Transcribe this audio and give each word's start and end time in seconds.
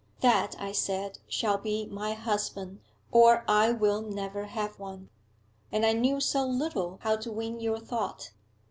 That, 0.21 0.55
I 0.59 0.71
said, 0.71 1.19
shall 1.27 1.59
be 1.59 1.85
my 1.85 2.13
husband, 2.15 2.79
or 3.11 3.45
I 3.47 3.71
will 3.71 4.01
never 4.01 4.45
have 4.47 4.79
one. 4.79 5.11
And 5.71 5.85
I 5.85 5.93
knew 5.93 6.19
so 6.19 6.43
little 6.43 6.97
how 7.03 7.17
to 7.17 7.31
win 7.31 7.59
your 7.59 7.77
thought. 7.77 8.31